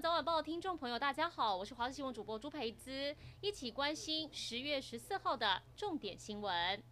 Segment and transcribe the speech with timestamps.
[0.00, 6.82] 早晚报听众朋友，大家好，我是华视新闻主播朱培姿，一起关心十月十四号的重点新闻。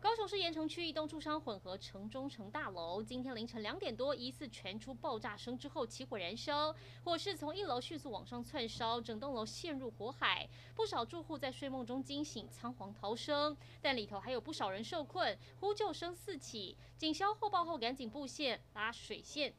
[0.00, 6.74] 高雄市盐埕区一栋住商混合城中城大楼，今天凌晨两点多，疑似传出爆炸声之后起火燃烧，
[7.04, 19.52] 火势从一楼迅速往上窜烧，整栋楼陷入火海，不少住户在睡梦中惊醒，仓皇逃生，但里头还有不少人受困，呼救声四起，警消获报后赶紧布线拉水线。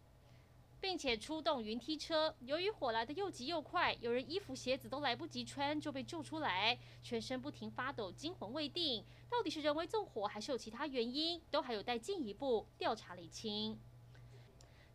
[0.84, 9.02] 并且出动云梯车，由于火来的又急又快，有人衣服鞋子都来不及穿就被救出来，全身不停发抖，惊魂未定。
[9.30, 13.80] 到底是人为纵火还是有其他原因，都还有待进一步调查理清。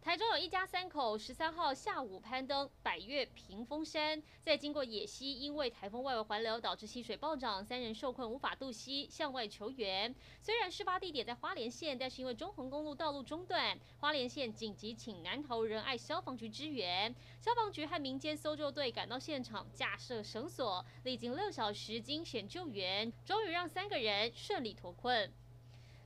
[0.09, 10.15] 台中有一家三口，十三号下午攀登百岳屏风山，在经过野溪，因为台风外围环流导致溪水暴涨，三人受困无法渡溪，向外求援。
[10.41, 25.31] 虽然事发地点在花莲县，但是因为中横公路道路中断，花莲县紧急请南投仁爱消防局支援，消防局和民间搜救队赶到现场，架设绳索，历经六小时惊险救援，终于让三个人顺利脱困。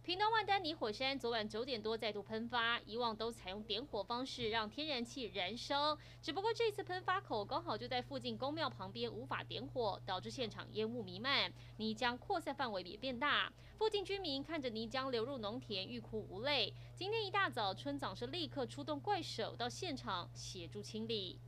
[0.04, 13.52] 屏东万丹泥火山昨晚九点多再度喷发，以往都采用点火方式让天然气燃烧，只不过这次喷发口刚好就在附近宫庙旁边，无法点火，导致现场烟雾弥漫，泥浆扩散范围也变大。
[13.78, 16.74] 附近居民看着泥浆流入农田，欲哭无泪。
[16.96, 21.38] 今天一大早，村长是立刻出动怪手到现场协助清理。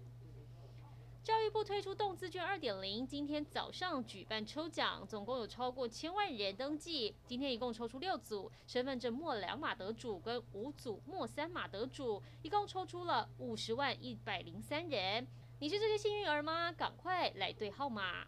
[1.25, 7.14] 教育部推出动资券二点零，今天早上举办抽奖，总共有超过千万人登记。
[7.25, 15.27] 今天一共抽出六组身份证末两码得主跟五组末三码得主，一共抽出了五十万一百零三人。
[15.61, 16.70] 你是这些幸运儿吗？
[16.70, 18.27] 赶快来对号码。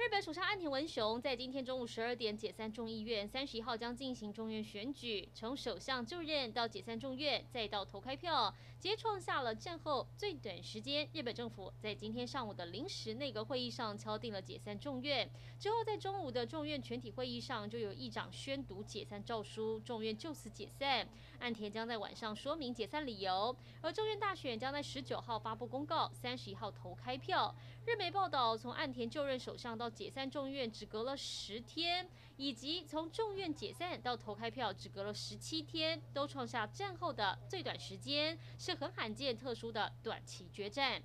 [0.00, 5.28] 日本首相岸田文雄在今天中午十二点解散众议院，三十一号将进行众院选举。
[5.34, 11.06] 从首相就任到解散众院，再到投开票，皆创下了战后最短时间。
[11.12, 15.28] 日本政府在今天上午的临时内阁会议上敲定了解散众院，
[15.58, 21.06] 之后在中午的众院全体会议上就有议长宣读解散诏书，众院就此解散。
[21.40, 27.54] 岸田将在晚上说明解散理由，而众院大选将在十九号发布公告，三十一号投开票。
[27.86, 41.02] 日媒报道，从岸田就任首相到解散众院只隔了十天，以及从众院解散到投开票只隔了十七天，都创下战后的最短时间，是很罕见特殊的短期决战。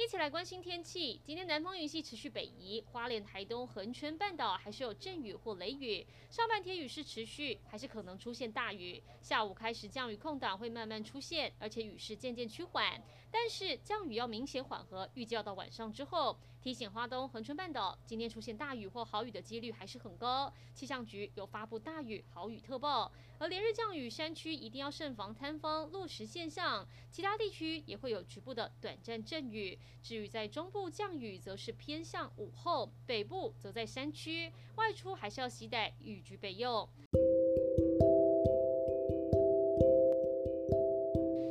[0.00, 1.20] 一起来关心天气。
[1.24, 6.06] 今天南方云系持续北移，花莲、台东、恒春半岛还是有阵雨或雷雨。
[6.30, 9.02] 上半天雨势持续，还是可能出现大雨。
[9.20, 13.02] 下午开始降雨空档会慢慢出现，而且雨势渐渐趋缓。
[13.28, 16.38] 但是降雨要明显缓和，预计要到晚上之后。
[16.60, 20.52] 提醒花东、恒春半岛今天出现大雨或豪雨的几率还是很高。
[20.74, 23.10] 气象局有发布大雨、豪雨特报。
[23.38, 26.86] 而连日降雨，山区一定要慎防坍方、落石现象。
[27.12, 29.78] 其他地区也会有局部的短暂阵雨。
[30.02, 36.88] 至于在中部降雨，则是偏向午后；北部则在山区，外出还是要携带雨具备用。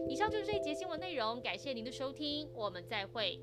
[0.09, 3.39] 以上就是这一节新闻内容，感谢您的收听，我们再会。